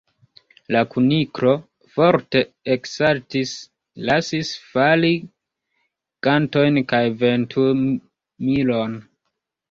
La 0.75 0.79
Kuniklo 0.91 1.51
forte 1.97 2.39
eksaltis, 2.75 3.51
lasis 4.09 4.53
fali 4.69 5.11
gantojn 6.29 6.81
kaj 6.93 7.03
ventumilon. 7.25 8.97